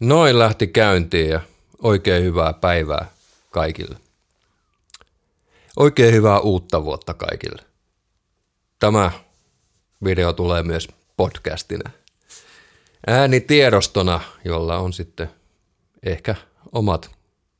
[0.00, 1.40] Noin lähti käyntiin ja
[1.82, 3.10] oikein hyvää päivää
[3.50, 3.96] kaikille.
[5.76, 7.62] Oikein hyvää uutta vuotta kaikille.
[8.78, 9.10] Tämä
[10.04, 11.90] video tulee myös podcastina.
[13.06, 15.30] Äänitiedostona, jolla on sitten
[16.02, 16.34] ehkä
[16.72, 17.10] omat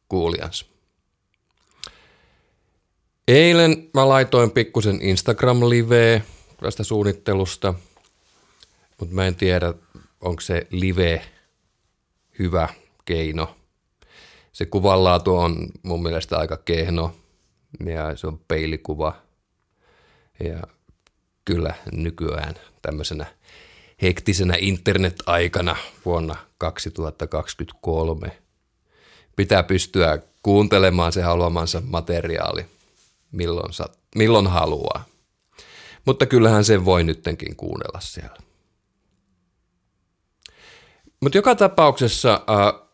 [0.09, 0.67] kuulijansa.
[3.29, 6.21] Eilen mä laitoin pikkusen Instagram-liveä
[6.63, 7.75] tästä suunnittelusta,
[9.01, 9.75] mutta mä en tiedä,
[10.21, 11.23] onko se live
[12.39, 12.69] hyvä
[13.05, 13.57] keino.
[14.53, 17.17] Se kuvanlaatu on mun mielestä aika kehno
[17.87, 19.17] ja se on peilikuva.
[20.45, 20.63] Ja
[21.45, 23.27] kyllä nykyään tämmöisenä
[24.03, 28.39] hektisenä internet-aikana vuonna 2023
[29.37, 32.67] pitää pystyä kuuntelemaan se haluamansa materiaali
[33.33, 35.05] milloin, sa, milloin haluaa.
[36.05, 38.48] Mutta kyllähän sen voi nyttenkin kuunnella siellä.
[41.21, 42.89] Mutta joka tapauksessa äh,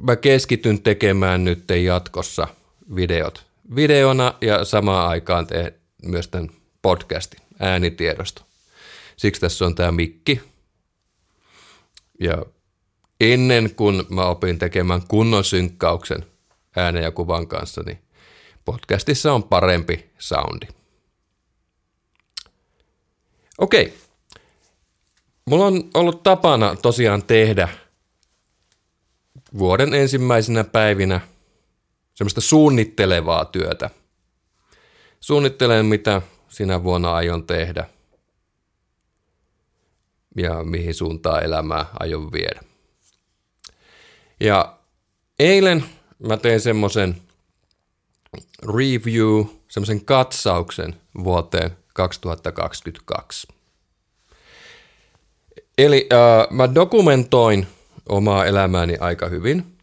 [0.00, 2.48] mä keskityn tekemään nyt jatkossa
[2.96, 6.50] videot videona ja samaan aikaan teen myös tämän
[6.82, 8.42] podcastin äänitiedosto.
[9.16, 10.40] Siksi tässä on tämä mikki.
[12.20, 12.46] Ja
[13.20, 16.26] ennen kuin mä opin tekemään kunnon synkkauksen
[16.76, 17.98] äänen ja kuvan kanssa, niin
[18.64, 20.66] podcastissa on parempi soundi.
[23.58, 23.94] Okei.
[25.46, 27.68] Mulla on ollut tapana tosiaan tehdä
[29.58, 31.20] vuoden ensimmäisenä päivinä
[32.14, 33.90] semmoista suunnittelevaa työtä.
[35.20, 37.86] Suunnittelen, mitä sinä vuonna aion tehdä
[40.36, 42.60] ja mihin suuntaan elämää aion viedä.
[44.40, 44.78] Ja
[45.38, 45.84] eilen
[46.18, 47.22] mä tein semmoisen
[48.62, 53.48] review, semmoisen katsauksen vuoteen 2022.
[55.78, 57.66] Eli äh, mä dokumentoin
[58.08, 59.76] omaa elämääni aika hyvin.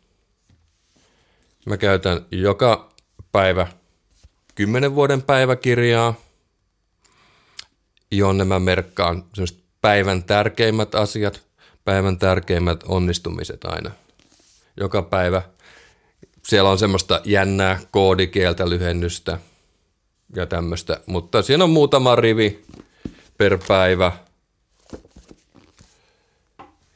[1.66, 2.90] Mä käytän joka
[3.32, 3.68] päivä
[4.56, 6.14] 10 vuoden päiväkirjaa,
[8.11, 9.23] jonne mä merkkaan
[9.82, 11.42] päivän tärkeimmät asiat,
[11.86, 13.92] päivän tärkeimmät onnistumiset aina.
[14.78, 15.42] Joka päivä
[16.44, 19.38] siellä on semmoista jännää koodikieltä, lyhennystä
[20.36, 22.66] ja tämmöistä, mutta siinä on muutama rivi
[23.38, 24.11] per päivä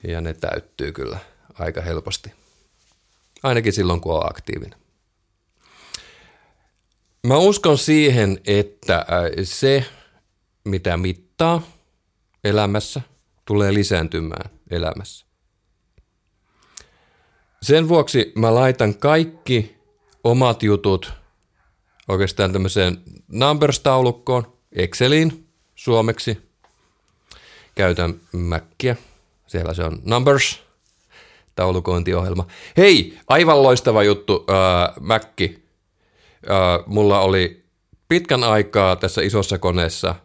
[0.07, 1.17] ja ne täyttyy kyllä
[1.53, 2.31] aika helposti.
[3.43, 4.79] Ainakin silloin, kun on aktiivinen.
[7.27, 9.05] Mä uskon siihen, että
[9.43, 9.85] se,
[10.63, 11.61] mitä mittaa
[12.43, 13.01] elämässä,
[13.45, 15.25] tulee lisääntymään elämässä.
[17.61, 19.77] Sen vuoksi mä laitan kaikki
[20.23, 21.13] omat jutut
[22.07, 26.37] oikeastaan tämmöiseen numbers-taulukkoon, Exceliin suomeksi.
[27.75, 28.95] Käytän Mäkkiä.
[29.53, 30.63] Siellä se on numbers,
[31.55, 32.47] taulukointiohjelma.
[32.77, 35.63] Hei, aivan loistava juttu, äh, Mäkki.
[36.49, 37.63] Äh, mulla oli
[38.07, 40.15] pitkän aikaa tässä isossa koneessa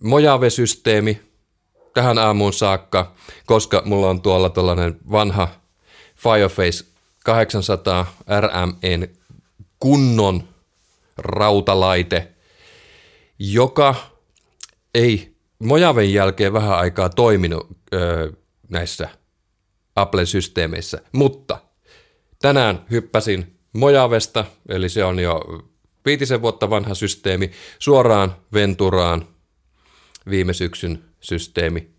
[0.00, 1.20] Mojave-systeemi
[1.94, 3.14] tähän aamuun saakka,
[3.46, 5.48] koska mulla on tuolla tällainen vanha
[6.16, 6.84] Fireface
[7.24, 8.06] 800
[8.40, 9.08] RMN
[9.80, 10.48] kunnon
[11.18, 12.28] rautalaite,
[13.38, 13.94] joka
[14.94, 18.32] ei Mojaven jälkeen vähän aikaa toiminut öö,
[18.68, 19.08] näissä
[19.96, 21.60] Apple-systeemeissä, mutta
[22.38, 25.40] tänään hyppäsin Mojavesta, eli se on jo
[26.04, 29.28] viitisen vuotta vanha systeemi, suoraan Venturaan
[30.30, 31.90] viime syksyn systeemi.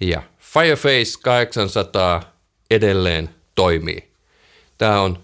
[0.00, 2.22] Ja Fireface 800
[2.70, 4.10] edelleen toimii.
[4.78, 5.18] Tämä on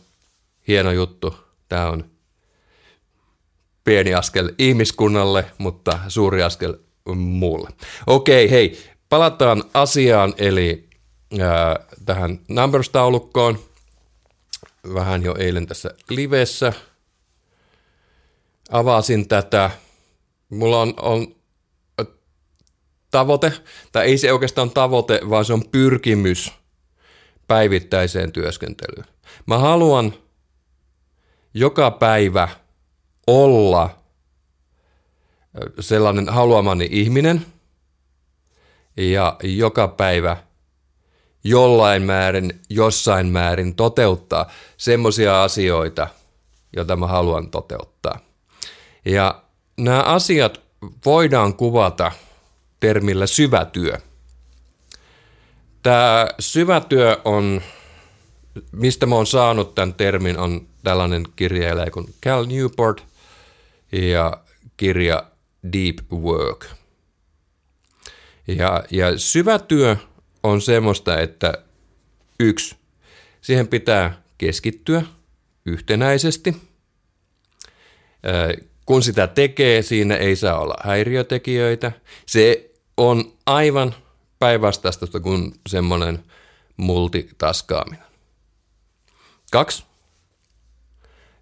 [0.68, 1.36] hieno juttu.
[1.68, 2.10] Tämä on
[3.84, 6.74] pieni askel ihmiskunnalle, mutta suuri askel
[7.14, 7.70] muulle.
[8.06, 8.78] Okei, hei,
[9.08, 10.88] palataan asiaan, eli
[11.40, 13.58] ää, tähän numbers-taulukkoon.
[14.94, 16.72] Vähän jo eilen tässä livessä
[18.70, 19.70] avasin tätä.
[20.48, 21.36] Mulla on, on
[23.10, 23.52] tavoite,
[23.92, 26.52] tai ei se oikeastaan tavoite, vaan se on pyrkimys–
[27.48, 29.06] päivittäiseen työskentelyyn.
[29.46, 30.14] Mä haluan
[31.54, 32.48] joka päivä
[33.26, 33.95] olla
[35.80, 37.46] sellainen haluamani ihminen
[38.96, 40.36] ja joka päivä
[41.44, 46.08] jollain määrin, jossain määrin toteuttaa semmoisia asioita,
[46.76, 48.18] joita mä haluan toteuttaa.
[49.04, 49.42] Ja
[49.76, 50.60] nämä asiat
[51.04, 52.12] voidaan kuvata
[52.80, 53.98] termillä syvätyö.
[55.82, 57.62] Tämä syvätyö on,
[58.72, 63.04] mistä mä oon saanut tämän termin, on tällainen kirjailija kuin Cal Newport
[63.92, 64.40] ja
[64.76, 65.24] kirja
[65.72, 66.66] Deep Work.
[68.46, 69.96] Ja, ja syvätyö
[70.42, 71.52] on semmoista, että
[72.40, 72.76] Yksi.
[73.40, 75.02] Siihen pitää keskittyä
[75.66, 76.56] yhtenäisesti.
[78.86, 81.92] Kun sitä tekee, siinä ei saa olla häiriötekijöitä.
[82.26, 83.94] Se on aivan
[84.38, 86.24] päinvastaista kuin semmoinen
[86.76, 88.06] multitaskaaminen.
[89.52, 89.84] Kaksi.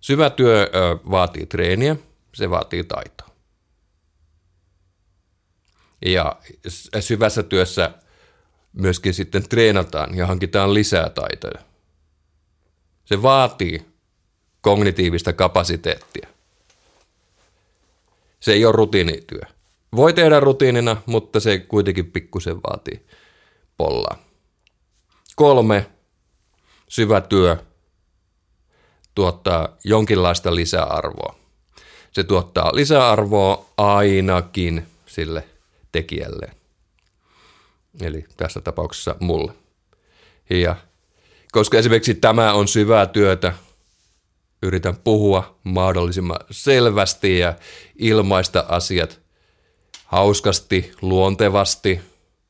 [0.01, 0.71] Syvä työ
[1.11, 1.97] vaatii treeniä,
[2.35, 3.24] se vaatii taitoa.
[6.05, 6.37] Ja
[7.01, 7.91] syvässä työssä
[8.73, 11.65] myöskin sitten treenataan ja hankitaan lisää taitoja.
[13.05, 13.87] Se vaatii
[14.61, 16.29] kognitiivista kapasiteettia.
[18.41, 19.41] Se ei ole rutiinityö.
[19.97, 23.07] Voi tehdä rutiinina, mutta se kuitenkin pikkusen vaatii
[23.77, 24.17] pollaa.
[25.37, 25.87] Kolme,
[26.89, 27.57] syvä työ
[29.15, 31.35] tuottaa jonkinlaista lisäarvoa.
[32.13, 35.49] Se tuottaa lisäarvoa ainakin sille
[35.95, 36.51] tekijälle.
[38.01, 39.53] Eli tässä tapauksessa mulle.
[40.51, 40.77] Ja
[41.53, 43.53] koska esimerkiksi tämä on syvää työtä,
[44.63, 47.55] yritän puhua mahdollisimman selvästi ja
[47.99, 49.21] ilmaista asiat
[50.05, 52.01] hauskasti, luontevasti,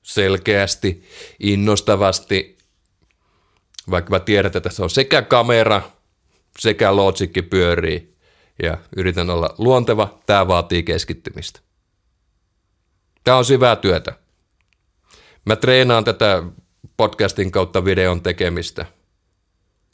[0.03, 1.05] selkeästi,
[1.41, 2.59] innostavasti.
[3.91, 5.83] Vaikka mä tiedän, että tässä on sekä kamera,
[6.59, 8.17] sekä logikki pyörii
[8.63, 11.61] ja yritän olla luonteva, tämä vaatii keskittymistä.
[13.25, 14.13] Tämä on syvää työtä.
[15.45, 16.43] Mä treenaan tätä
[16.97, 18.87] podcastin kautta videon tekemistä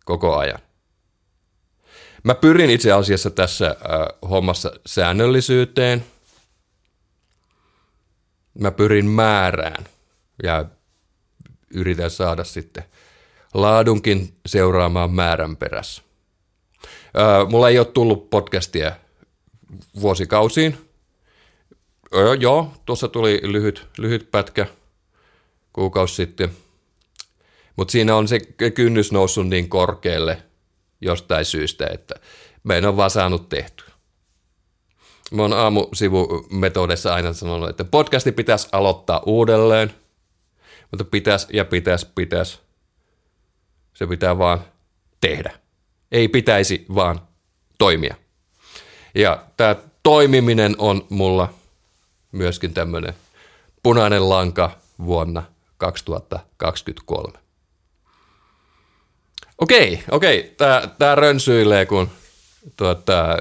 [0.05, 0.59] koko ajan.
[2.25, 6.05] Mä pyrin itse asiassa tässä äh, hommassa säännöllisyyteen.
[8.59, 9.85] Mä pyrin määrään
[10.43, 10.65] ja
[11.71, 12.85] yritän saada sitten
[13.55, 16.03] laadunkin seuraamaan määrän perässä.
[17.19, 18.93] Äh, mulla ei ole tullut podcastia
[20.01, 20.90] vuosikausiin.
[22.15, 24.67] Öö, joo, tuossa tuli lyhyt, lyhyt pätkä
[25.73, 26.51] kuukausi sitten.
[27.77, 28.41] Mutta siinä on se
[28.75, 30.43] kynnys noussut niin korkealle
[31.01, 32.15] jostain syystä, että
[32.65, 33.91] me en ole vaan saanut tehtyä.
[35.31, 39.95] Mä oon aamusivumetodessa aina sanonut, että podcasti pitäisi aloittaa uudelleen,
[40.91, 42.59] mutta pitäisi ja pitäisi, pitäisi.
[43.95, 44.65] Se pitää vaan
[45.21, 45.53] tehdä.
[46.13, 47.21] Ei pitäisi vaan
[47.79, 48.15] toimia.
[49.15, 51.55] Ja tämä toimiminen on mulla
[52.33, 53.15] myöskin tämmöinen
[53.83, 54.71] punainen lanka
[55.05, 55.43] vuonna
[55.77, 57.39] 2023.
[59.59, 60.55] Okei, okei.
[60.57, 62.11] Tämä, tämä rönsyilee, kun
[62.77, 63.37] tuota,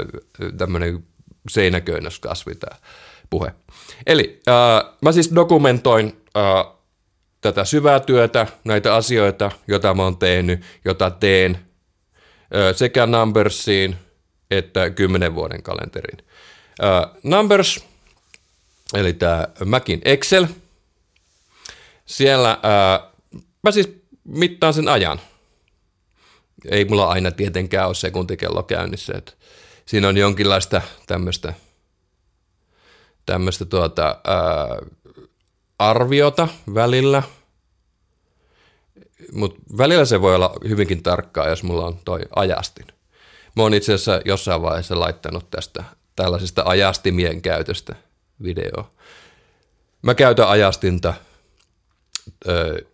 [0.57, 1.03] tämmöinen
[1.49, 2.77] seinäköynnöskasvi tämä
[3.29, 3.53] puhe.
[4.07, 6.73] Eli äh, mä siis dokumentoin äh,
[7.41, 13.95] tätä syvää työtä, näitä asioita, joita mä oon tehnyt, jota teen äh, sekä Numbersiin
[14.51, 16.25] että 10 vuoden kalenteriin.
[16.83, 17.85] Äh, numbers,
[18.93, 20.47] eli tämä Macin Excel,
[22.05, 23.11] siellä äh,
[23.63, 23.89] mä siis
[24.23, 25.19] mittaan sen ajan
[26.65, 29.13] ei mulla aina tietenkään ole sekuntikello käynnissä.
[29.17, 29.31] Että
[29.85, 31.53] siinä on jonkinlaista tämmöistä
[33.25, 34.67] tämmöistä tuota, ää,
[35.79, 37.23] arviota välillä,
[39.31, 42.87] mutta välillä se voi olla hyvinkin tarkkaa, jos mulla on toi ajastin.
[43.55, 45.83] Mä oon itse asiassa jossain vaiheessa laittanut tästä
[46.15, 47.95] tällaisesta ajastimien käytöstä
[48.43, 48.91] videoa.
[50.01, 51.13] Mä käytän ajastinta
[52.47, 52.85] ö,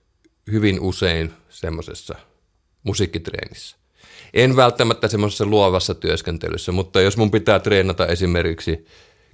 [0.52, 2.16] hyvin usein semmoisessa–
[2.86, 3.78] musiikkitreenissä.
[4.34, 8.86] En välttämättä semmoisessa luovassa työskentelyssä, mutta jos mun pitää treenata esimerkiksi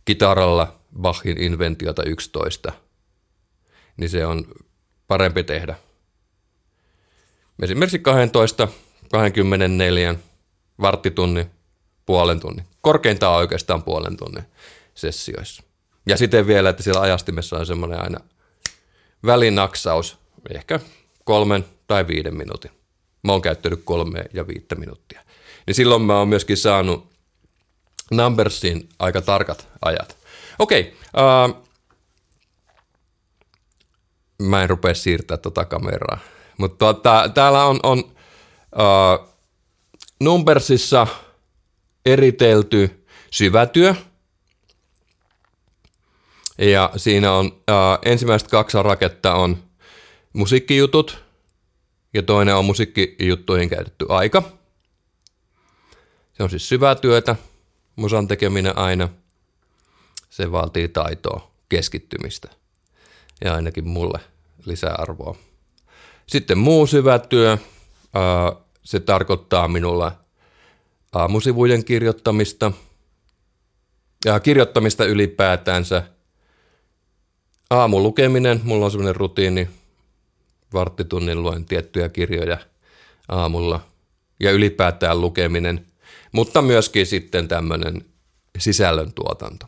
[0.06, 2.72] kitaralla Bachin inventiota 11,
[3.98, 4.46] niin se on
[5.08, 5.76] parempi tehdä.
[7.62, 8.68] Esimerkiksi 12,
[9.12, 10.16] 24,
[10.82, 11.52] varttitunnin,
[12.06, 12.66] puolen tunnin.
[12.82, 14.44] Korkeintaan oikeastaan puolen tunnin
[14.94, 15.64] sessioissa.
[16.06, 18.20] Ja sitten vielä, että siellä ajastimessa on semmoinen aina
[19.26, 20.18] välinaksaus,
[20.54, 20.80] ehkä
[21.24, 22.72] kolmen tai viiden minuutin.
[23.24, 25.22] Mä oon käyttänyt kolme ja viittä minuuttia.
[25.68, 27.12] Niin silloin mä oon myöskin saanut
[28.12, 30.18] Numbersiin aika tarkat ajat.
[30.60, 31.68] Okei, okay, uh,
[34.42, 36.18] mä en rupea siirtää tota kameraa.
[36.58, 39.28] Mutta tuota, täällä on, on uh,
[40.20, 41.08] Numbersissa
[42.06, 43.96] eritelty syvätyö.
[46.62, 49.58] Ja siinä on uh, ensimmäiset kaksi raketta on
[50.34, 51.18] musiikkijutut–
[52.14, 54.44] ja toinen on musiikkijuttuihin käytetty aika.
[56.34, 57.36] Se on siis syvää työtä,
[57.96, 59.10] musan tekeminen aina.
[60.30, 62.50] Se vaatii taitoa, keskittymistä
[63.44, 64.20] ja ainakin mulle
[64.66, 65.36] lisäarvoa.
[66.28, 67.58] Sitten muu syvä työ,
[68.84, 70.12] se tarkoittaa minulla
[71.14, 72.72] aamusivujen kirjoittamista
[74.26, 76.04] ja kirjoittamista ylipäätänsä.
[77.72, 79.70] Aamulukeminen, mulla on sellainen rutiini,
[80.74, 82.58] varttitunnin luen tiettyjä kirjoja
[83.28, 83.82] aamulla
[84.40, 85.86] ja ylipäätään lukeminen,
[86.32, 88.06] mutta myöskin sitten tämmöinen
[88.58, 89.66] sisällöntuotanto.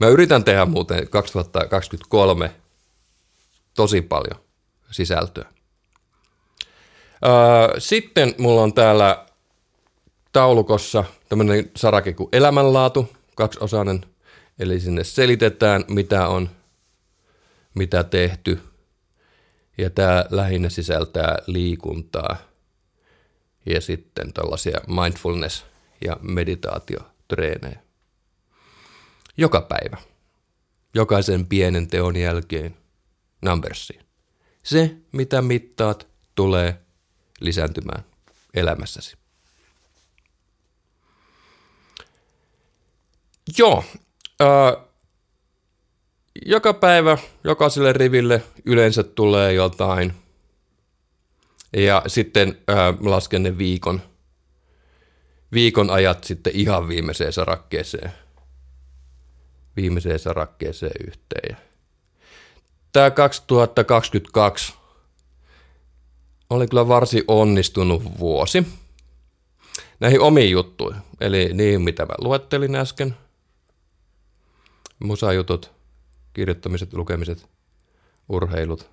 [0.00, 2.54] Mä yritän tehdä muuten 2023
[3.74, 4.40] tosi paljon
[4.90, 5.48] sisältöä.
[7.78, 9.26] Sitten mulla on täällä
[10.32, 14.09] taulukossa tämmöinen sarake kuin elämänlaatu, kaksiosainen,
[14.60, 16.50] eli sinne selitetään, mitä on,
[17.74, 18.60] mitä tehty,
[19.78, 22.36] ja tämä lähinnä sisältää liikuntaa
[23.66, 25.64] ja sitten tällaisia mindfulness-
[26.04, 27.80] ja meditaatiotreenejä.
[29.36, 29.96] Joka päivä,
[30.94, 32.76] jokaisen pienen teon jälkeen,
[33.42, 34.06] numbersiin.
[34.62, 36.80] Se, mitä mittaat, tulee
[37.40, 38.04] lisääntymään
[38.54, 39.16] elämässäsi.
[43.58, 43.84] Joo.
[44.42, 44.84] Äh,
[46.46, 50.12] joka päivä, jokaiselle riville yleensä tulee jotain.
[51.76, 54.02] Ja sitten äh, lasken ne viikon,
[55.52, 58.12] viikon ajat sitten ihan viimeiseen sarakkeeseen.
[59.76, 61.56] Viimeiseen sarakkeeseen yhteen.
[62.92, 64.74] Tämä 2022
[66.50, 68.66] oli kyllä varsin onnistunut vuosi
[70.00, 71.02] näihin omiin juttuihin.
[71.20, 73.16] Eli niin, mitä mä luettelin äsken.
[75.00, 75.72] Musajutut,
[76.32, 77.46] kirjoittamiset, lukemiset,
[78.28, 78.90] urheilut,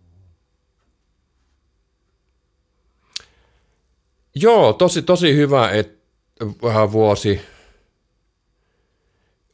[4.34, 6.04] Joo, tosi, tosi hyvä, että
[6.62, 7.40] vähän vuosi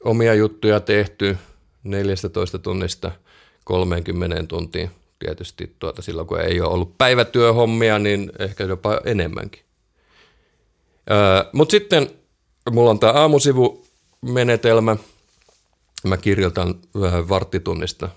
[0.05, 1.37] omia juttuja tehty
[1.85, 3.13] 14 tunnista
[3.67, 4.91] 30 tuntiin.
[5.19, 9.63] Tietysti tuota, silloin, kun ei ole ollut päivätyöhommia, niin ehkä jopa enemmänkin.
[11.11, 12.11] Öö, Mutta sitten
[12.71, 14.97] mulla on tämä aamusivumenetelmä.
[16.05, 18.09] Mä kirjoitan vähän varttitunnista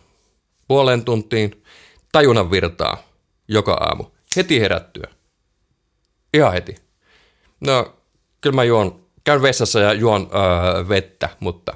[0.68, 1.63] puoleen tuntiin
[2.12, 2.98] tajunnan virtaa
[3.48, 4.03] joka aamu.
[4.36, 5.08] Heti herättyä.
[6.34, 6.75] Ihan heti.
[7.60, 7.94] No,
[8.41, 11.74] kyllä mä juon, käyn vessassa ja juon öö, vettä, mutta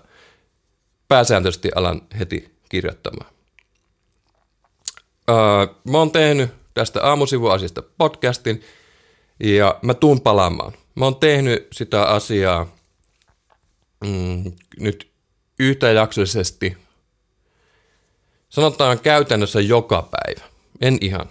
[1.08, 3.33] pääsääntöisesti alan heti kirjoittamaan.
[5.30, 5.36] Öö,
[5.84, 8.63] mä oon tehnyt tästä aamusivuasiasta podcastin
[9.39, 10.74] ja mä tuun palaamaan.
[10.96, 12.75] Mä oon tehnyt sitä asiaa
[14.03, 15.12] mm, nyt
[15.60, 16.77] yhtäjaksoisesti,
[18.50, 20.50] sanotaan käytännössä joka päivä.
[20.82, 21.30] En ihan,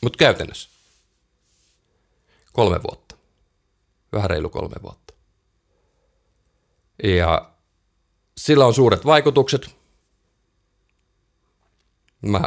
[0.00, 0.68] mutta käytännössä.
[2.52, 3.16] Kolme vuotta.
[4.12, 5.14] Vähän reilu kolme vuotta.
[7.04, 7.50] Ja
[8.36, 9.77] sillä on suuret vaikutukset.
[12.22, 12.40] Mä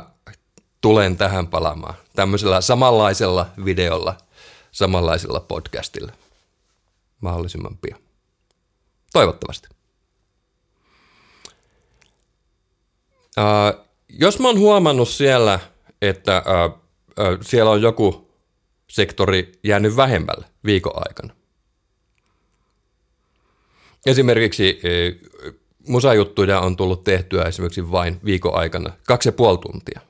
[0.81, 4.17] tulen tähän palaamaan tämmöisellä samanlaisella videolla,
[4.71, 6.11] samanlaisella podcastilla
[7.21, 7.99] mahdollisimman pian.
[9.13, 9.67] Toivottavasti.
[13.37, 15.59] Uh, jos mä oon huomannut siellä,
[16.01, 18.31] että uh, uh, siellä on joku
[18.89, 21.35] sektori jäänyt vähemmälle viikon aikana.
[24.05, 24.81] Esimerkiksi
[25.87, 30.01] musajuttuja on tullut tehtyä esimerkiksi vain viikon aikana, kaksi ja puoli tuntia.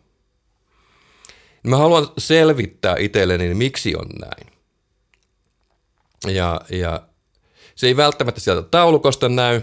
[1.63, 4.51] Mä haluan selvittää itselleni, miksi on näin.
[6.35, 7.01] Ja, ja
[7.75, 9.61] se ei välttämättä sieltä taulukosta näy,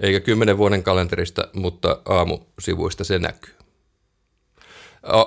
[0.00, 3.54] eikä kymmenen vuoden kalenterista, mutta aamusivuista se näkyy.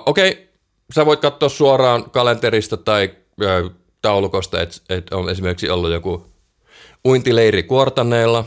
[0.06, 0.44] Okei, okay,
[0.94, 3.70] sä voit katsoa suoraan kalenterista tai ö,
[4.02, 6.26] taulukosta, että et on esimerkiksi ollut joku
[7.04, 8.44] uintileiri kuortaneella,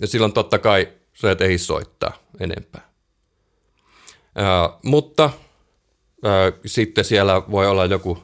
[0.00, 2.90] ja silloin totta kai sä et ehdi soittaa enempää.
[4.38, 5.30] Ö, mutta
[6.24, 8.22] Ö, sitten siellä voi olla joku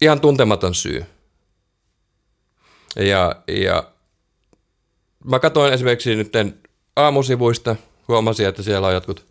[0.00, 1.04] ihan tuntematon syy.
[2.96, 3.92] Ja, ja
[5.24, 6.32] mä katsoin esimerkiksi nyt
[6.96, 7.76] aamusivuista,
[8.08, 9.26] huomasin, että siellä on jotkut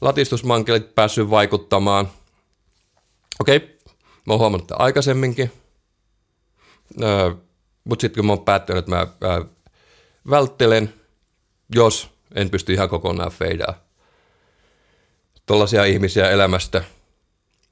[0.00, 2.08] latistusmankelit päässyt vaikuttamaan.
[3.40, 3.78] Okei,
[4.26, 5.52] mä oon huomannut että aikaisemminkin,
[7.02, 7.34] öö,
[7.84, 9.44] mutta sitten kun mä oon päättänyt, että mä ää,
[10.30, 10.94] välttelen,
[11.74, 13.88] jos en pysty ihan kokonaan feidaa
[15.46, 16.84] tuollaisia ihmisiä elämästä,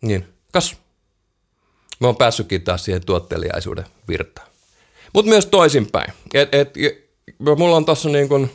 [0.03, 0.77] niin kas,
[2.01, 4.49] mä oon päässytkin taas siihen tuotteliaisuuden virtaan.
[5.13, 6.13] Mutta myös toisinpäin.
[6.35, 6.75] Et, et,
[7.57, 8.51] mulla on tossa niin kun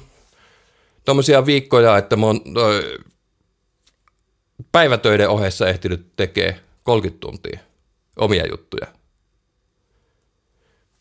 [1.06, 2.42] tommosia viikkoja, että mä oon
[4.72, 7.60] päivätöiden ohessa ehtinyt tekee 30 tuntia
[8.18, 8.88] omia juttuja.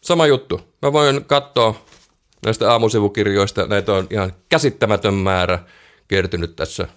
[0.01, 0.61] Sama juttu.
[0.83, 1.85] Mä voin katsoa
[2.45, 5.59] näistä aamusivukirjoista, näitä on ihan käsittämätön määrä
[6.09, 6.89] kertynyt tässä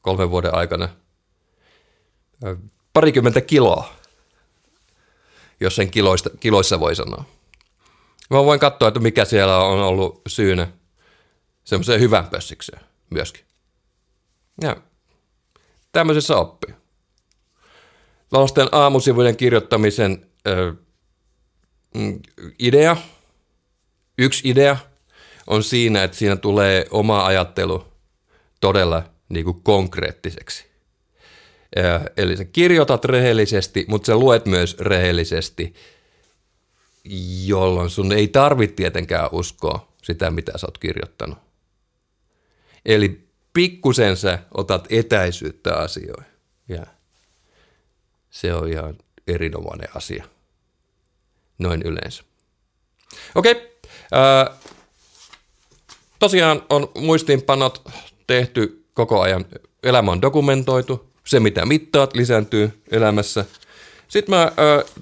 [0.00, 0.88] kolmen vuoden aikana.
[2.92, 3.92] Parikymmentä kiloa,
[5.60, 7.24] jos sen kiloista, kiloissa voi sanoa.
[8.30, 10.68] Mä voin katsoa, että mikä siellä on ollut syynä
[11.64, 12.80] semmoiseen hyvän pössikseen
[13.10, 13.44] myöskin.
[14.62, 14.76] Ja
[15.92, 16.74] tämmöisessä oppii.
[18.30, 20.74] Tällaisten aamusivujen kirjoittamisen ö,
[21.94, 22.20] mm,
[22.58, 22.96] idea,
[24.18, 24.76] yksi idea
[25.46, 27.86] on siinä, että siinä tulee oma ajattelu
[28.60, 30.66] todella niin kuin konkreettiseksi.
[32.16, 35.74] Eli sä kirjoitat rehellisesti, mutta sä luet myös rehellisesti,
[37.46, 41.38] jolloin sun ei tarvitse tietenkään uskoa sitä, mitä sä oot kirjoittanut.
[42.84, 46.32] Eli pikkusen sä otat etäisyyttä asioihin.
[46.68, 46.86] Ja
[48.30, 50.24] se on ihan erinomainen asia.
[51.58, 52.24] Noin yleensä.
[53.34, 53.52] Okei.
[53.52, 53.75] Okay.
[56.18, 57.88] Tosiaan on muistiinpanot
[58.26, 59.44] tehty koko ajan.
[59.82, 61.12] Elämä on dokumentoitu.
[61.24, 63.44] Se, mitä mittaat, lisääntyy elämässä.
[64.08, 64.52] Sitten mä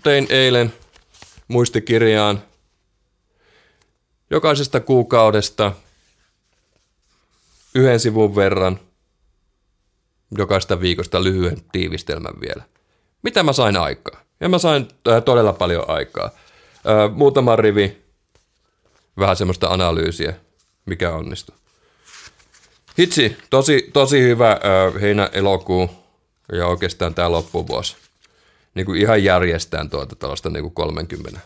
[0.02, 0.72] tein eilen
[1.48, 2.42] muistikirjaan
[4.30, 5.72] jokaisesta kuukaudesta
[7.74, 8.80] yhden sivun verran
[10.38, 12.62] jokaista viikosta lyhyen tiivistelmän vielä.
[13.22, 14.20] Mitä mä sain aikaa?
[14.40, 14.88] Ja mä sain
[15.24, 16.24] todella paljon aikaa.
[16.24, 18.03] Äh, muutama rivi,
[19.18, 20.34] vähän semmoista analyysiä,
[20.86, 21.56] mikä onnistui.
[22.98, 24.60] Hitsi, tosi, tosi hyvä
[25.00, 25.90] heinä-elokuu
[26.52, 27.96] ja oikeastaan tämä loppuvuosi.
[28.74, 31.40] Niin kuin ihan järjestään tuota tällaista niin kuin 30,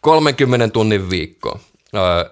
[0.00, 1.60] 30 tunnin viikkoa.
[1.94, 2.30] Äh,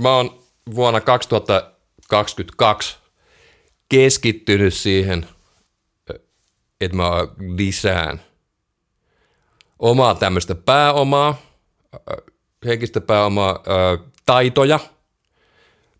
[0.00, 0.42] mä oon
[0.74, 2.96] vuonna 2022
[3.88, 5.26] keskittynyt siihen,
[6.80, 7.10] että mä
[7.56, 8.20] lisään
[9.78, 11.42] omaa tämmöistä pääomaa,
[12.66, 13.62] henkistä pääomaa,
[14.26, 14.80] taitoja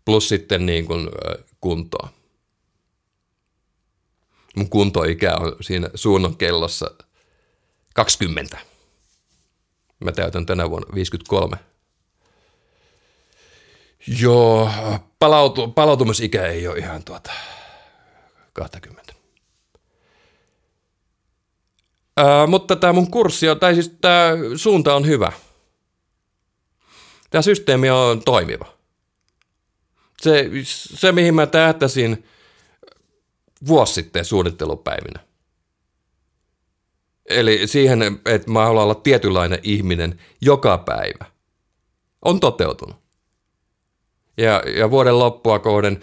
[0.05, 1.09] plus sitten niin kuin
[1.61, 2.09] kuntoa.
[4.55, 6.91] Mun kuntoikä on siinä suunnan kellossa
[7.93, 8.57] 20.
[9.99, 11.57] Mä täytän tänä vuonna 53.
[14.19, 14.69] Joo,
[15.19, 17.31] palautu, palautumisikä ei ole ihan tuota
[18.53, 19.13] 20.
[22.17, 25.31] Ää, mutta tämä mun kurssi tai siis tämä suunta on hyvä.
[27.29, 28.65] Tämä systeemi on toimiva.
[30.21, 32.25] Se, se mihin mä tähtäsin
[33.67, 35.19] vuosi sitten suunnittelupäivinä.
[37.25, 41.25] Eli siihen, että mä haluan olla tietynlainen ihminen joka päivä,
[42.21, 42.95] on toteutunut.
[44.37, 46.01] Ja, ja vuoden loppua kohden,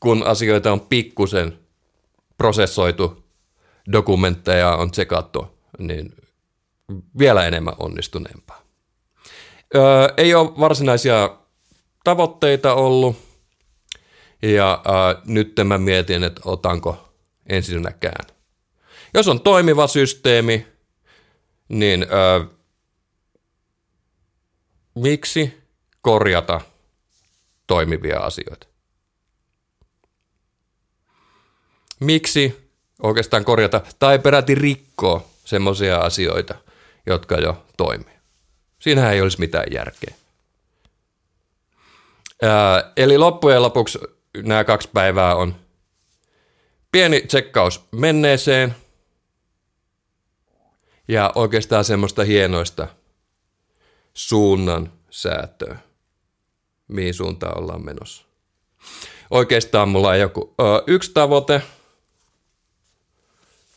[0.00, 1.58] kun asioita on pikkusen
[2.36, 3.24] prosessoitu,
[3.92, 5.46] dokumentteja on tsekattu,
[5.78, 6.14] niin
[7.18, 8.61] vielä enemmän onnistuneempaa.
[9.74, 9.82] Öö,
[10.16, 11.36] ei ole varsinaisia
[12.04, 13.16] tavoitteita ollut,
[14.42, 17.08] ja öö, nyt mä mietin, että otanko
[17.46, 18.26] ensinnäkään.
[19.14, 20.66] Jos on toimiva systeemi,
[21.68, 22.44] niin öö,
[24.94, 25.62] miksi
[26.02, 26.60] korjata–
[27.66, 28.66] toimivia asioita.
[32.00, 32.70] Miksi
[33.02, 36.54] oikeastaan korjata tai peräti rikkoa semmoisia asioita,
[37.06, 38.11] jotka jo toimii?
[38.82, 40.14] Siinähän ei olisi mitään järkeä.
[42.42, 43.98] Ää, eli loppujen lopuksi
[44.36, 45.56] nämä kaksi päivää on
[46.92, 48.76] pieni tsekkaus menneeseen
[51.08, 52.88] ja oikeastaan semmoista hienoista
[54.14, 55.78] suunnan säätöä
[56.92, 58.24] mihin suuntaan ollaan menossa.
[59.30, 61.62] Oikeastaan mulla on joku ö, yksi tavoite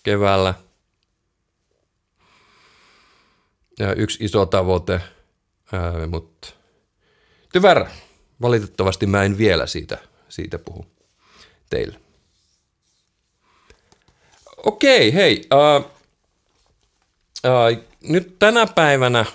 [0.03, 0.53] keväällä.
[3.64, 3.64] Ja
[3.95, 5.01] yksi iso tavoite,
[5.71, 6.47] ää, mutta
[7.53, 7.91] tyvärä.
[8.41, 9.97] Valitettavasti mä en vielä siitä,
[10.29, 10.85] siitä puhu
[11.69, 11.99] teille.
[14.57, 15.41] okei, hei.
[15.53, 15.85] Uh,
[17.45, 19.25] uh, nyt tänä päivänä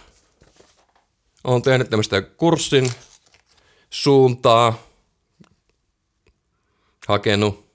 [1.44, 2.92] olen tehnyt tämmöistä kurssin
[3.90, 4.79] suuntaa,
[7.09, 7.70] hakenut,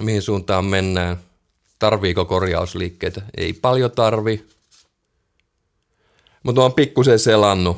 [0.00, 1.25] mihin suuntaan mennään.
[1.78, 3.22] Tarviiko korjausliikkeitä?
[3.36, 4.46] Ei paljon tarvi.
[6.42, 7.76] Mutta olen pikkusen selannut,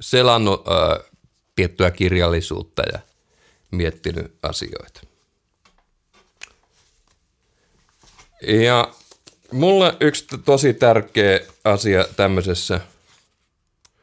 [0.00, 1.00] selannut ää,
[1.54, 2.98] tiettyä kirjallisuutta ja
[3.70, 5.00] miettinyt asioita.
[8.46, 8.92] Ja
[9.52, 12.80] mulle yksi tosi tärkeä asia tämmöisessä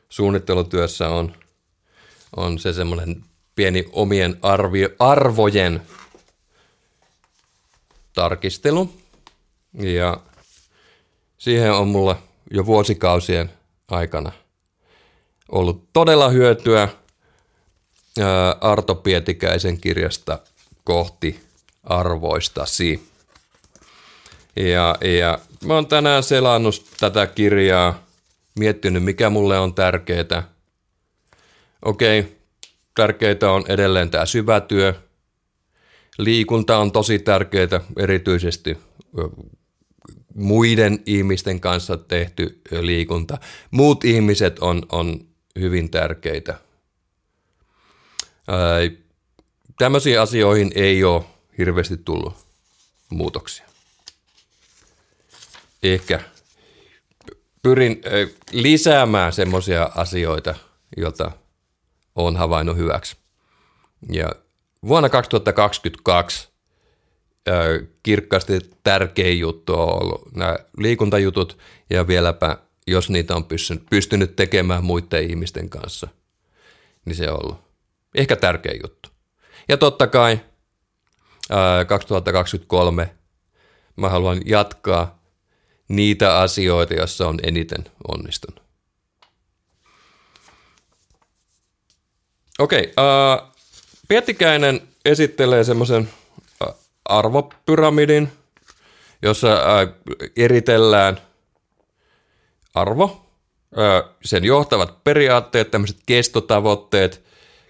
[0.10, 1.36] suunnittelutyössä on,
[2.36, 3.24] on se semmoinen
[3.56, 5.82] pieni omien arvio, arvojen
[8.14, 9.01] tarkistelu.
[9.74, 10.18] Ja
[11.38, 12.18] siihen on mulla
[12.52, 13.52] jo vuosikausien
[13.88, 14.32] aikana
[15.52, 16.90] ollut todella hyötyä
[18.62, 20.40] Arto Pietikäisen kirjasta
[20.84, 21.40] kohti
[21.84, 23.12] arvoistasi.
[24.56, 28.04] Ja, ja mä oon tänään selannut tätä kirjaa,
[28.60, 30.44] miettinyt mikä mulle on tärkeää.
[31.86, 32.38] Okei,
[32.96, 34.94] tärkeää on edelleen tämä syvätyö.
[36.18, 38.78] Liikunta on tosi tärkeää, erityisesti
[40.36, 43.38] muiden ihmisten kanssa tehty liikunta.
[43.72, 45.28] Muut ihmiset on, on
[45.60, 46.60] hyvin tärkeitä.
[49.78, 51.24] tämmöisiin asioihin ei ole
[51.58, 52.34] hirveästi tullut
[53.10, 53.66] muutoksia.
[55.84, 56.20] Ehkä
[57.62, 58.02] pyrin
[58.52, 60.56] lisäämään semmoisia asioita,
[60.98, 61.32] joita
[62.16, 63.18] olen havainnut hyväksi.
[64.10, 64.32] Ja
[64.88, 66.51] vuonna 2022
[68.04, 71.58] kirkkaasti tärkein juttu on ollut nämä liikuntajutut
[71.90, 73.46] ja vieläpä, jos niitä on
[73.90, 76.08] pystynyt tekemään muiden ihmisten kanssa,
[77.06, 77.60] niin se on ollut
[78.16, 79.10] ehkä tärkein juttu.
[79.70, 80.40] Ja totta kai
[81.88, 83.16] 2023
[83.96, 85.22] mä haluan jatkaa
[85.88, 88.62] niitä asioita, joissa on eniten onnistunut.
[92.60, 93.52] Okei, uh,
[94.08, 96.10] Pietikäinen esittelee semmoisen
[97.18, 98.32] arvopyramidin,
[99.22, 99.88] jossa äh,
[100.36, 101.22] eritellään
[102.74, 103.26] arvo,
[103.80, 107.24] äh, sen johtavat periaatteet, tämmöiset kestotavoitteet,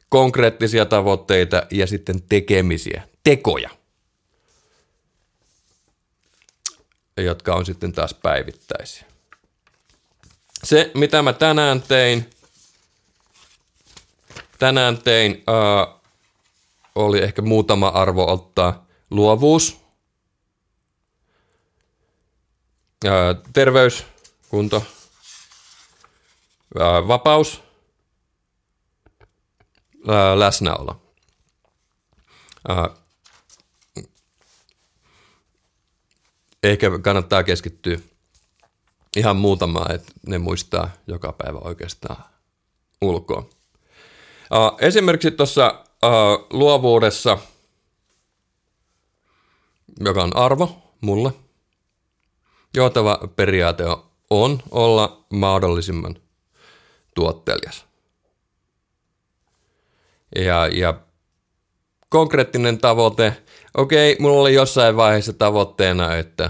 [0.09, 3.69] konkreettisia tavoitteita ja sitten tekemisiä, tekoja,
[7.17, 9.05] jotka on sitten taas päivittäisiä.
[10.63, 12.29] Se, mitä mä tänään tein,
[14.59, 16.01] tänään tein, äh,
[16.95, 19.77] oli ehkä muutama arvo ottaa luovuus,
[23.53, 24.05] terveys,
[24.49, 24.83] kunto,
[27.07, 27.61] vapaus,
[30.35, 31.01] läsnäolo.
[36.63, 37.99] Ehkä kannattaa keskittyä
[39.15, 42.23] ihan muutamaan, että ne muistaa joka päivä oikeastaan
[43.01, 43.49] ulkoa.
[44.79, 45.85] Esimerkiksi tuossa
[46.49, 47.37] luovuudessa–
[49.99, 51.31] joka on arvo mulle.
[52.75, 53.83] Johtava periaate
[54.29, 56.15] on olla mahdollisimman
[57.15, 57.85] tuottelias.
[60.35, 61.01] Ja, ja
[62.09, 66.49] konkreettinen tavoite, okei, mulla oli jossain vaiheessa tavoitteena, että,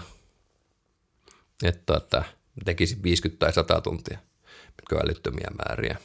[1.63, 2.23] että, että
[2.65, 4.19] tekisin 50 tai 100 tuntia,
[4.67, 5.97] mitkä on älyttömiä määriä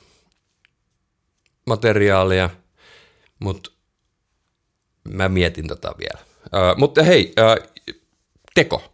[1.66, 2.50] materiaalia,
[3.38, 3.70] mutta
[5.08, 6.25] mä mietin tota vielä.
[6.46, 7.72] Uh, mutta hei, uh,
[8.54, 8.92] teko.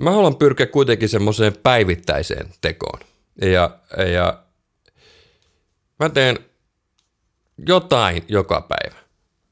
[0.00, 3.00] Mä haluan pyrkiä kuitenkin semmoiseen päivittäiseen tekoon.
[3.40, 3.78] Ja,
[4.12, 4.42] ja
[5.98, 6.38] mä teen
[7.66, 8.96] jotain joka päivä.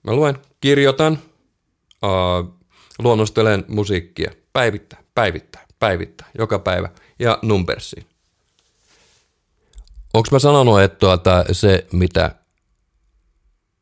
[0.03, 1.19] Mä luen, kirjoitan,
[2.03, 2.61] uh,
[2.99, 8.07] luonnostelen musiikkia päivittäin, päivittäin, päivittäin, joka päivä ja numbersiin.
[10.15, 12.35] Onko mä sanonut, että tuota, se mitä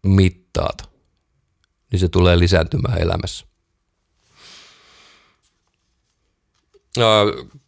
[0.02, 0.87] mittaat
[1.92, 3.46] niin se tulee lisääntymään elämässä.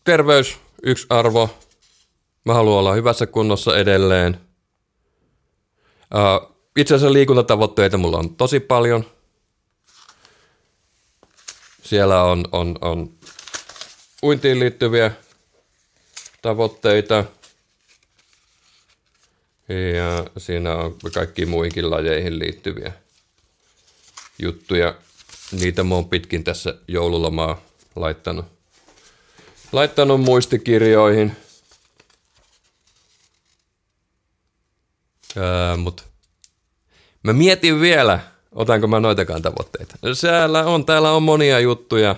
[0.05, 1.59] Terveys, yksi arvo.
[2.45, 4.41] Mä haluan olla hyvässä kunnossa edelleen.
[6.77, 9.05] Itse asiassa liikuntatavoitteita mulla on tosi paljon.
[11.83, 13.13] Siellä on, on, on
[14.23, 15.11] uintiin liittyviä
[16.43, 17.25] tavoitteita.
[19.69, 22.93] Ja siinä on kaikki muihinkin lajeihin liittyviä
[24.43, 24.95] juttuja.
[25.53, 27.61] Niitä mä oon pitkin tässä joululomaa
[27.97, 28.47] laittanut,
[29.73, 31.37] laittanut muistikirjoihin.
[35.37, 36.05] Ää, mut
[37.23, 38.21] mä mietin vielä,
[38.53, 39.97] Otanko mä noitakaan tavoitteita?
[40.15, 42.17] Siellä on, täällä on monia juttuja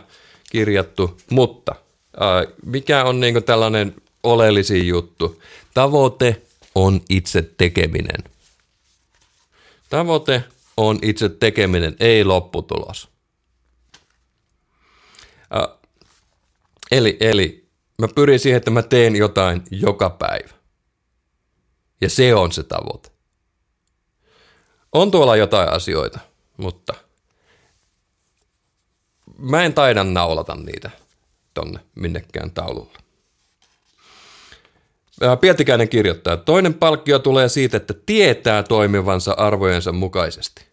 [0.51, 1.75] kirjattu, mutta
[2.21, 5.43] ää, mikä on niinku tällainen oleellisin juttu?
[5.75, 6.43] Tavoite
[6.75, 8.25] on itse tekeminen.
[9.89, 10.45] Tavoite
[10.77, 13.09] on itse tekeminen, ei lopputulos.
[15.51, 15.69] Ää,
[16.91, 20.55] eli, eli mä pyrin siihen, että mä teen jotain joka päivä.
[22.01, 23.11] Ja se on se tavoite.
[24.93, 26.19] On tuolla jotain asioita,
[26.57, 26.95] mutta
[29.39, 30.91] mä en taida naulata niitä
[31.55, 32.99] tonne minnekään taululle.
[35.41, 40.65] Pietikäinen kirjoittaa, että toinen palkkio tulee siitä, että tietää toimivansa arvojensa mukaisesti.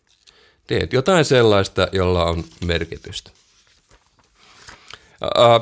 [0.67, 3.31] Teet jotain sellaista, jolla on merkitystä.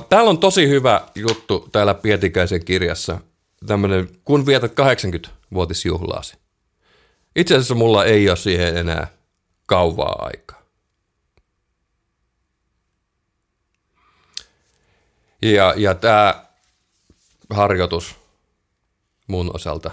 [0.10, 3.20] Täällä on tosi hyvä juttu täällä Pietikäisen kirjassa,
[3.68, 6.38] tämmöinen, kun vietät 80-vuotisjuhlaasi.
[7.36, 9.08] Itse asiassa mulla ei ole siihen enää
[9.66, 10.62] kauvaa aikaa.
[15.42, 16.46] Ja, ja tämä
[17.50, 18.16] harjoitus
[19.28, 19.92] mun osalta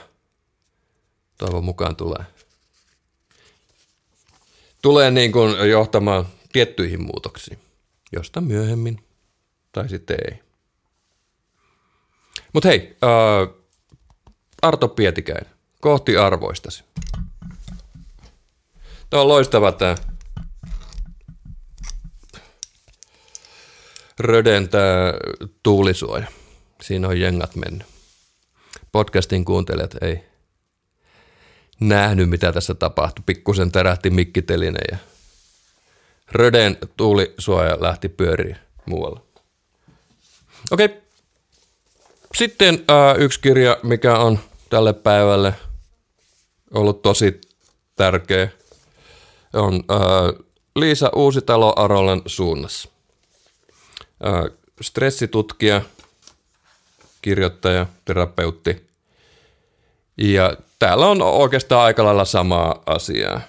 [1.39, 2.25] toivon mukaan tulee.
[4.83, 7.59] Tulee niin kuin johtamaan tiettyihin muutoksiin,
[8.13, 9.05] josta myöhemmin
[9.73, 10.43] tai sitten ei.
[12.53, 13.65] Mutta hei, äh,
[14.63, 16.85] Arto Pietikäinen, kohti arvoistasi.
[19.11, 19.95] Tämä on loistava tämä
[24.19, 25.13] Röden tämä
[25.63, 26.27] tuulisuoja.
[26.83, 27.94] Siinä on jengat mennyt.
[28.95, 30.25] Podcastin kuuntelijat ei
[31.81, 33.23] nähnyt, mitä tässä tapahtui.
[33.27, 34.99] Pikkusen tärähti mikkiteline ja
[36.33, 39.21] Röden tuulisuoja lähti pyöriin muualla.
[40.71, 40.89] Okei.
[42.35, 44.39] Sitten äh, yksi kirja, mikä on
[44.71, 45.55] tälle päivälle
[46.75, 47.41] ollut tosi
[47.97, 48.49] tärkeä–
[49.55, 50.45] on äh,
[50.77, 52.89] Liisa Uusitalo Arolan suunnassa.
[54.27, 55.81] Äh, stressitutkija,
[57.25, 58.87] kirjoittaja, terapeutti.
[60.19, 63.41] Ja täällä on oikeastaan aika lailla samaa asiaa.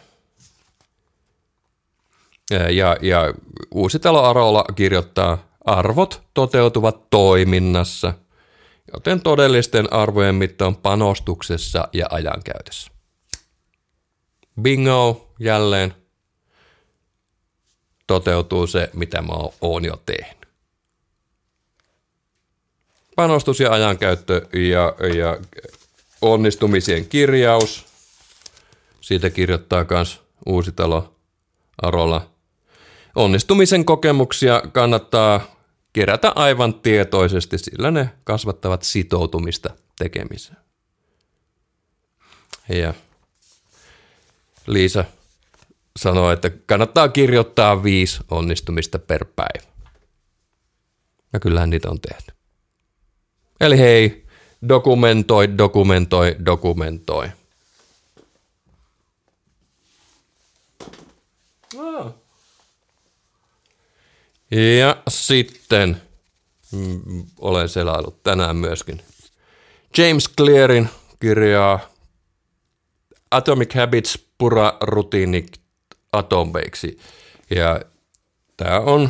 [2.52, 3.34] Ja, ja
[3.72, 8.14] Uusitalo Arola kirjoittaa, arvot toteutuvat toiminnassa,
[8.94, 12.92] joten todellisten arvojen mitta on panostuksessa ja ajankäytössä.
[14.62, 15.96] Bingo, jälleen
[18.08, 20.44] toteutuu se, mitä mä oon jo tehnyt.
[23.15, 25.38] Panostus ja ajankäyttö ja, ja
[26.21, 27.86] onnistumisien kirjaus.
[29.01, 31.15] Siitä kirjoittaa myös Uusitalo
[31.82, 32.30] Arola.
[33.15, 35.56] Onnistumisen kokemuksia kannattaa
[35.93, 40.58] kerätä aivan tietoisesti, sillä ne kasvattavat sitoutumista tekemiseen.
[42.69, 42.93] Ja
[44.67, 45.06] Liisa
[45.99, 49.71] sanoi, että kannattaa kirjoittaa viisi onnistumista per päivä.
[51.34, 52.35] Ja kyllähän niitä on tehty.
[53.62, 54.26] Eli hei,
[54.70, 57.28] dokumentoi, dokumentoi, dokumentoi.
[64.52, 66.02] Ja sitten
[66.72, 69.02] mm, olen selailut tänään myöskin
[69.98, 70.89] James Clearin
[71.20, 71.80] kirjaa
[73.32, 75.62] Atomic Habits pura rutiinit
[76.12, 77.00] atomeiksi.
[77.50, 77.82] Ja
[78.58, 79.10] tämä on,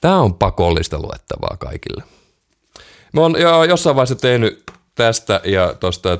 [0.00, 2.02] tämä on pakollista luettavaa kaikille.
[3.14, 4.62] Mä oon jo jossain vaiheessa tehnyt
[4.94, 6.18] tästä ja tuosta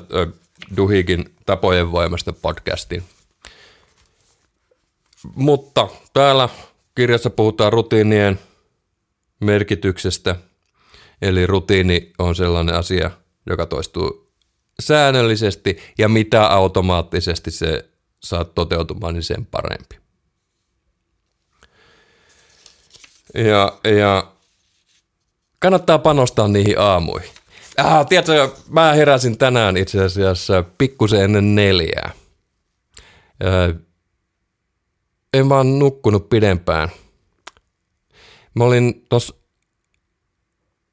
[0.77, 3.03] Duhikin tapojen voimasta podcastin.
[5.35, 6.49] Mutta täällä
[6.95, 8.39] kirjassa puhutaan rutiinien
[9.39, 10.35] merkityksestä.
[11.21, 13.11] Eli rutiini on sellainen asia,
[13.45, 14.31] joka toistuu
[14.79, 17.89] säännöllisesti ja mitä automaattisesti se
[18.23, 19.95] saat toteutumaan, niin sen parempi.
[23.33, 24.34] Ja, ja
[25.65, 27.29] kannattaa panostaa niihin aamuihin.
[27.77, 32.11] Ah, tiedätkö, mä heräsin tänään itse asiassa pikkusen ennen neljää.
[33.39, 33.49] Ja
[35.33, 36.89] en vaan nukkunut pidempään.
[38.55, 39.39] Mä olin tos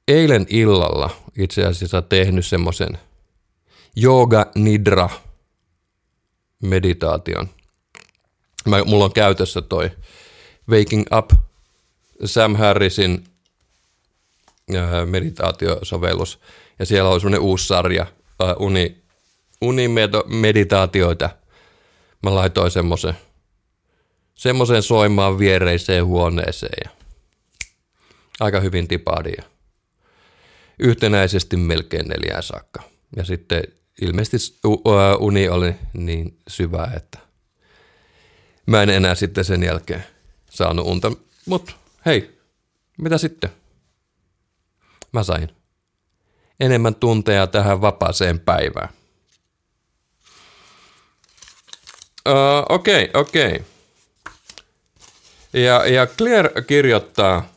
[0.09, 2.99] eilen illalla itse asiassa tehnyt semmoisen–
[4.03, 5.09] Yoga Nidra
[6.63, 7.49] meditaation.
[8.67, 9.91] Mä, mulla on käytössä toi
[10.71, 11.31] Waking Up
[12.25, 13.25] Sam Harrisin
[15.07, 16.41] meditaatiosovellus.
[16.79, 18.07] Ja siellä on semmoinen uusi sarja
[18.43, 19.03] äh, uni,
[19.61, 21.31] unimeditaatioita.
[22.23, 23.17] Mä laitoin semmoisen
[24.35, 26.91] semmoisen soimaan viereiseen huoneeseen ja
[28.41, 29.43] aika hyvin tipaadin ja
[30.79, 32.83] yhtenäisesti melkein neljään saakka.
[33.17, 33.63] Ja sitten
[34.03, 34.37] ilmeisesti
[35.19, 37.19] uni oli niin syvä, että
[38.67, 40.05] mä en enää sitten sen jälkeen
[40.51, 41.13] saanut unta.
[41.47, 41.73] Mutta
[42.07, 42.39] hei,
[42.99, 43.51] mitä sitten?
[45.13, 45.57] Mä sain
[46.61, 48.89] enemmän tunteja tähän vapaaseen päivään.
[52.69, 53.55] Okei, uh, okei.
[53.55, 53.73] Okay, okay.
[55.53, 57.49] Ja, ja Claire kirjoittaa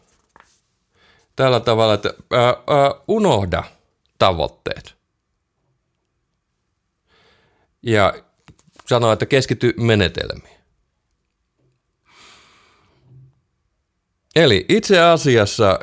[1.35, 3.63] tällä tavalla, että uh, uh, unohda
[4.17, 4.95] tavoitteet.
[7.81, 8.13] Ja
[8.87, 10.55] sanoo, että keskity menetelmiin.
[14.35, 15.79] Eli itse asiassa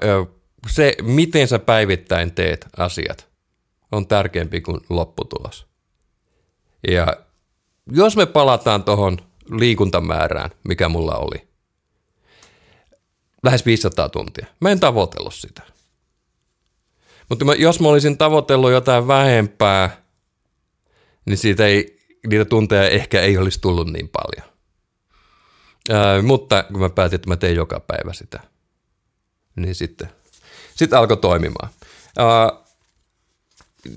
[0.70, 3.28] se, miten sä päivittäin teet asiat,
[3.92, 5.66] on tärkeämpi kuin lopputulos.
[6.88, 7.06] Ja
[7.92, 9.18] jos me palataan tuohon
[9.50, 11.48] liikuntamäärään, mikä mulla oli,
[13.42, 14.46] lähes 500 tuntia.
[14.60, 15.62] Mä en tavoitellut sitä.
[17.28, 20.02] Mutta jos mä olisin tavoitellut jotain vähempää,
[21.24, 24.52] niin siitä ei, niitä tunteja ehkä ei olisi tullut niin paljon.
[25.90, 28.40] Ää, mutta kun mä päätin, että mä teen joka päivä sitä,
[29.56, 30.08] niin sitten,
[30.82, 31.68] sitten alkoi toimimaan.
[32.18, 32.52] Ää,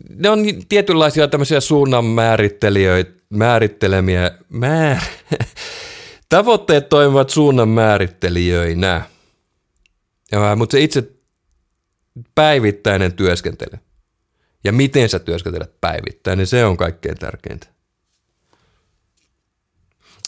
[0.09, 2.05] ne on tietynlaisia tämmöisiä suunnan
[3.29, 5.01] määrittelemiä, määr,
[6.29, 9.01] tavoitteet toimivat suunnan määrittelijöinä,
[10.31, 11.11] ja, mutta se itse
[12.35, 13.77] päivittäinen työskentely
[14.63, 17.67] ja miten sä työskentelet päivittäin, niin se on kaikkein tärkeintä.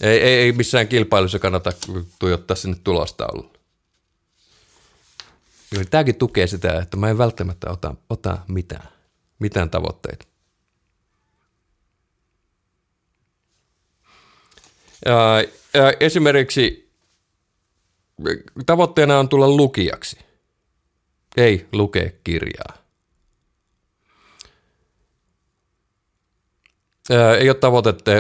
[0.02, 1.72] Ei, ei, ei missään kilpailussa kannata
[2.20, 2.78] tuijottaa sinne
[5.70, 5.90] tulostauluun.
[5.90, 8.88] Tämäkin tukee sitä, että mä en välttämättä ota, ota mitään,
[9.40, 10.26] mitään tavoitteita.
[15.06, 15.44] Ja
[16.00, 16.92] esimerkiksi
[18.66, 20.20] tavoitteena on tulla lukijaksi.
[21.38, 22.78] Ei lukea kirjaa.
[27.12, 28.12] Ää, ei ole tavoitetta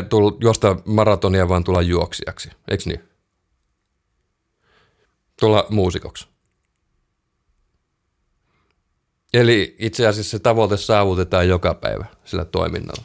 [0.41, 2.49] juosta maratonia, vaan tulla juoksijaksi.
[2.67, 3.03] Eikö niin?
[5.39, 6.27] Tulla muusikoksi.
[9.33, 13.03] Eli itse asiassa se tavoite saavutetaan joka päivä sillä toiminnalla.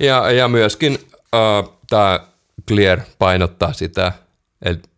[0.00, 0.98] Ja, ja myöskin
[1.34, 2.20] äh, tämä
[2.68, 4.12] Clear painottaa sitä,
[4.62, 4.88] että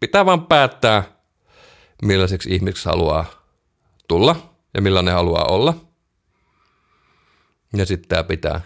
[0.00, 1.04] pitää vaan päättää,
[2.02, 3.24] millaiseksi ihmiseksi haluaa
[4.08, 5.74] tulla ja millainen haluaa olla.
[7.76, 8.60] Ja sitten tämä pitää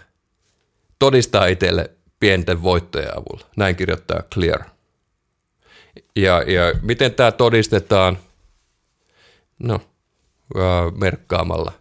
[0.99, 3.45] todistaa itselle pienten voittojen avulla.
[3.57, 4.63] Näin kirjoittaa Clear.
[6.15, 8.17] Ja, ja miten tämä todistetaan?
[9.59, 9.81] No,
[10.99, 11.71] merkkaamalla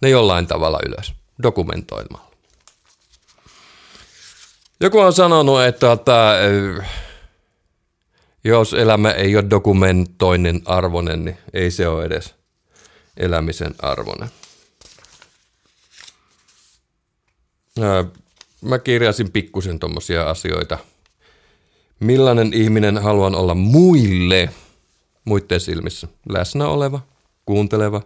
[0.00, 2.32] ne jollain tavalla ylös, dokumentoimalla.
[4.80, 6.38] Joku on sanonut, että, että
[8.44, 12.34] jos elämä ei ole dokumentoinnin arvoinen, niin ei se ole edes
[13.16, 14.28] elämisen arvoinen.
[18.60, 20.78] Mä kirjasin pikkusen tuommoisia asioita.
[22.00, 24.50] Millainen ihminen haluan olla muille,
[25.24, 26.08] muiden silmissä?
[26.28, 27.00] Läsnä oleva,
[27.52, 28.02] kuunteleva,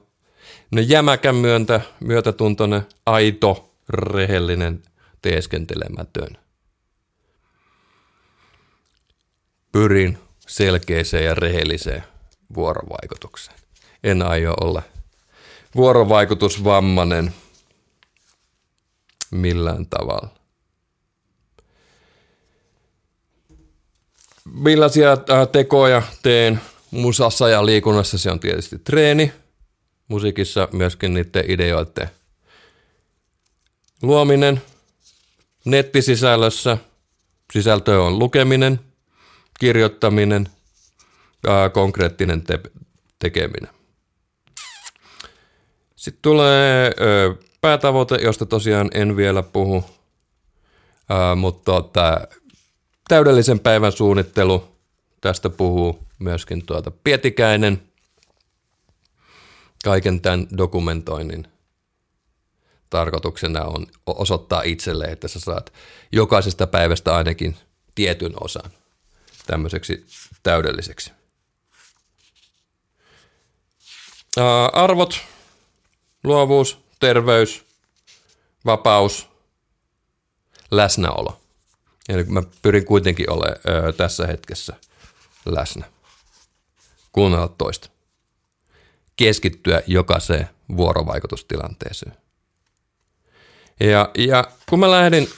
[0.70, 4.82] no jämäkän myöntä, myötätuntoinen, aito, rehellinen,
[5.22, 6.38] teeskentelemätön.
[9.72, 12.04] Pyrin selkeäseen ja rehelliseen
[12.54, 13.59] vuorovaikutukseen.
[14.04, 14.82] En aio olla
[15.76, 17.35] vuorovaikutusvammainen
[19.30, 20.28] millään tavalla.
[24.44, 28.18] Millaisia äh, tekoja teen musassa ja liikunnassa?
[28.18, 29.33] Se on tietysti treeni.
[30.09, 32.11] Musiikissa myöskin niiden ideoiden
[34.03, 34.62] luominen.
[35.64, 36.79] Nettisisällössä
[37.53, 38.81] sisältö on lukeminen,
[39.61, 40.49] kirjoittaminen,
[41.46, 42.61] ää, konkreettinen te-
[43.18, 43.70] tekeminen.
[45.96, 49.85] Sitten tulee ö, päätavoite, josta tosiaan en vielä puhu,
[51.09, 52.20] ää, mutta tota,
[53.09, 54.77] täydellisen päivän suunnittelu,
[55.20, 57.83] tästä puhuu myöskin tuota Pietikäinen,
[59.85, 61.48] kaiken tämän dokumentoinnin
[62.90, 65.72] tarkoituksena on osoittaa itselle, että sä saat
[66.12, 67.57] jokaisesta päivästä ainakin
[67.95, 68.70] tietyn osan
[69.47, 70.07] tämmöiseksi
[70.43, 71.12] täydelliseksi.
[74.72, 75.20] arvot,
[76.24, 77.64] luovuus, terveys,
[78.64, 79.28] vapaus,
[80.70, 81.40] läsnäolo.
[82.09, 84.76] Eli mä pyrin kuitenkin olemaan tässä hetkessä
[85.45, 85.95] läsnä.
[87.16, 87.90] Kuunnella toista.
[89.16, 92.16] Keskittyä jokaiseen vuorovaikutustilanteeseen.
[93.80, 95.28] Ja, ja kun mä lähdin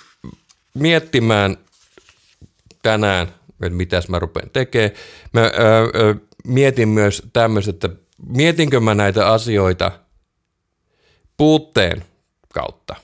[0.75, 1.57] miettimään
[2.83, 4.93] tänään että mitäs mä rupean tekemään.
[5.33, 5.51] Mä ö,
[5.95, 6.15] ö,
[6.45, 7.89] mietin myös tämmöistä, että
[8.27, 9.93] mietinkö mä näitä asioita
[11.37, 12.05] puutteen
[12.55, 12.97] kautta.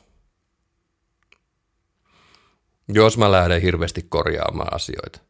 [2.89, 5.21] jos mä lähden hirveästi korjaamaan asioita.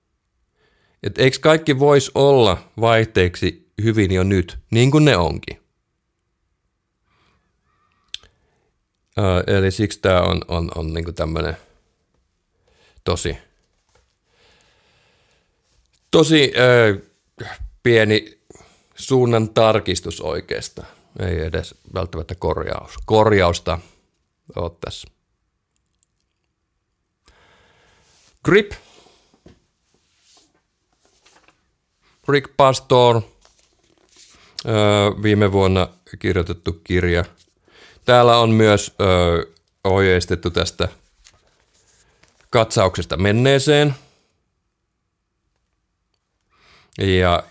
[1.04, 5.60] Et eikö kaikki voisi olla vaihteeksi hyvin jo nyt, niin kuin ne onkin?
[9.18, 11.56] Ö, eli siksi tämä on, on, on niinku tämmöinen
[13.04, 13.38] tosi,
[16.10, 16.98] tosi ö,
[17.82, 18.38] pieni
[18.94, 20.88] suunnan tarkistus oikeastaan.
[21.18, 22.94] Ei edes välttämättä korjaus.
[23.06, 23.78] Korjausta
[24.56, 25.08] oot tässä.
[28.44, 28.72] Grip.
[32.28, 33.22] Rick Pastor.
[35.22, 37.24] Viime vuonna kirjoitettu kirja.
[38.04, 38.94] Täällä on myös
[39.84, 40.88] ohjeistettu tästä
[42.50, 43.94] katsauksesta menneeseen.
[46.98, 47.42] Ja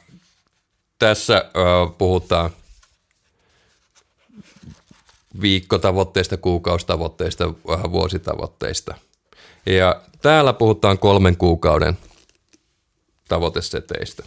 [1.00, 1.52] tässä
[1.98, 2.50] puhutaan
[5.42, 7.54] viikkotavoitteista, kuukausitavoitteista,
[7.92, 8.96] vuositavoitteista.
[9.66, 11.98] Ja täällä puhutaan kolmen kuukauden
[13.28, 14.24] tavoiteseteistä,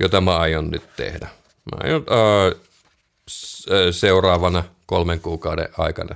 [0.00, 1.28] jota mä aion nyt tehdä.
[1.72, 2.60] Mä aion äh,
[3.90, 6.14] seuraavana kolmen kuukauden aikana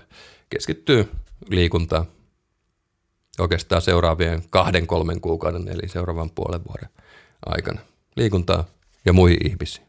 [0.51, 1.11] keskittyy
[1.49, 2.07] liikuntaan.
[3.39, 6.89] Oikeastaan seuraavien kahden kolmen kuukauden, eli seuraavan puolen vuoden
[7.47, 7.81] aikana.
[8.17, 8.65] Liikuntaa
[9.05, 9.87] ja muihin ihmisiin.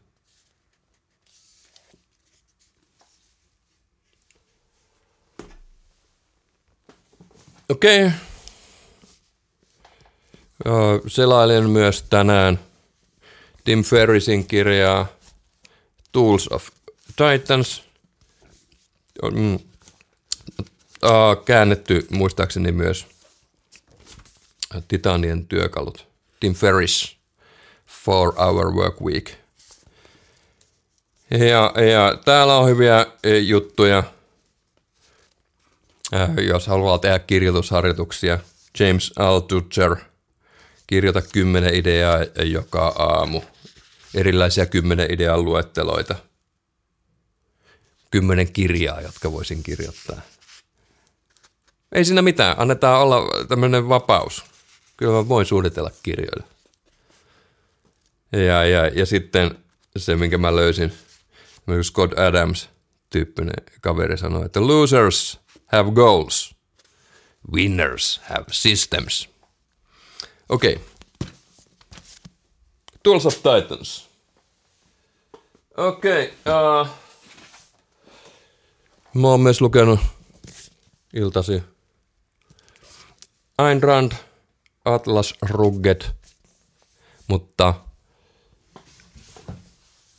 [7.68, 8.06] Okei.
[8.06, 8.10] Okay.
[11.06, 12.58] Selailen myös tänään
[13.66, 15.06] Tim Ferrisin kirjaa
[16.12, 16.68] Tools of
[17.16, 17.82] Titans.
[19.32, 19.58] Mm.
[21.44, 23.06] Käännetty muistaakseni myös
[24.88, 26.06] Titanien työkalut.
[26.40, 27.16] Tim Ferris,
[28.04, 29.30] Four Hour Work Week.
[31.30, 34.02] Ja, ja täällä on hyviä e, juttuja–
[36.48, 38.38] jos haluaa tehdä kirjoitusharjoituksia,
[38.80, 39.96] James Altucher,
[40.86, 43.42] kirjoita kymmenen ideaa joka aamu.
[44.16, 46.14] Erilaisia kymmenen idean luetteloita.
[48.10, 50.20] Kymmenen kirjaa, jotka voisin kirjoittaa.
[51.92, 54.44] Ei siinä mitään, annetaan olla tämmöinen vapaus.
[54.96, 56.44] Kyllä mä voin suunnitella kirjoille.
[58.32, 59.58] Ja, ja, ja sitten
[59.96, 60.92] se, minkä mä löysin,
[61.82, 62.68] Scott Adams
[63.10, 66.54] tyyppinen kaveri sanoi, että losers– have goals.
[67.52, 69.28] Winners have systems.
[70.48, 70.74] Okei.
[70.74, 70.84] Okay.
[73.02, 74.05] Tools of Titans.
[75.76, 76.34] Okei.
[76.46, 76.88] Okay, uh,
[79.14, 80.00] mä oon myös lukenut
[81.12, 81.62] iltasi
[83.58, 84.12] Ayn Rand,
[84.84, 86.02] Atlas Rugged,
[87.28, 87.74] mutta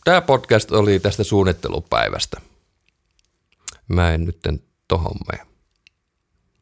[0.04, 2.42] tämä podcast oli tästä suunnittelupäivästä.
[3.88, 4.40] Mä en nyt
[4.88, 5.48] tohon mene.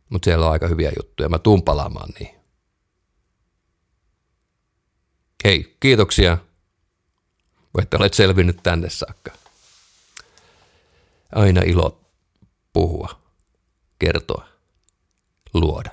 [0.09, 1.29] Mutta siellä on aika hyviä juttuja.
[1.29, 2.35] Mä tuun palaamaan niin.
[5.43, 6.37] Hei, kiitoksia.
[7.81, 9.31] Että olet selvinnyt tänne saakka.
[11.31, 12.01] Aina ilo
[12.73, 13.09] puhua,
[13.99, 14.47] kertoa,
[15.53, 15.91] luoda.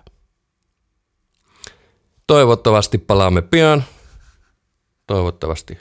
[2.26, 3.84] Toivottavasti palaamme pian.
[5.06, 5.78] Toivottavasti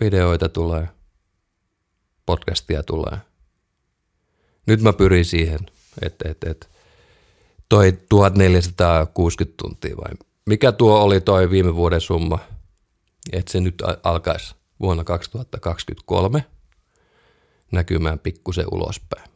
[0.00, 0.88] videoita tulee,
[2.26, 3.18] podcastia tulee–
[4.66, 5.58] nyt mä pyrin siihen,
[6.02, 6.66] että, että, että
[7.68, 10.12] toi 1460 tuntia vai
[10.46, 12.38] mikä tuo oli toi viime vuoden summa,
[13.32, 16.44] että se nyt alkaisi vuonna 2023
[17.72, 19.30] näkymään pikkusen ulospäin.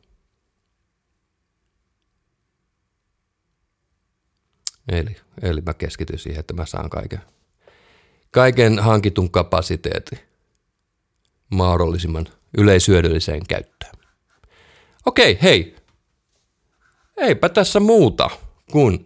[4.89, 7.21] Eli, eli mä keskityn siihen, että mä saan kaiken,
[8.31, 10.19] kaiken hankitun kapasiteetin
[11.51, 12.27] mahdollisimman
[12.59, 13.95] yleisyödylliseen käyttöön.
[15.07, 15.77] Okei, hei.
[17.17, 18.31] Eipä tässä muuta
[18.73, 19.05] kuin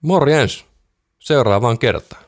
[0.00, 0.66] morjens
[1.24, 2.23] seuraavaan kertaan.